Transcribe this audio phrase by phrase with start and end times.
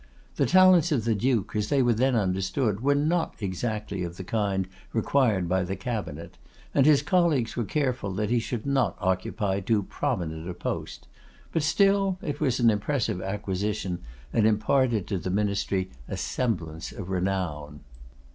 [0.37, 4.23] The talents of the Duke, as they were then understood, were not exactly of the
[4.23, 6.39] kind most required by the cabinet,
[6.73, 11.07] and his colleagues were careful that he should not occupy too prominent a post;
[11.51, 13.99] but still it was an impressive acquisition,
[14.33, 17.81] and imparted to the ministry a semblance of renown.